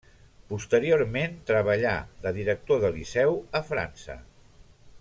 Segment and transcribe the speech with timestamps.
[0.51, 1.91] Posteriorment, treballà
[2.23, 4.17] de director de liceu a França.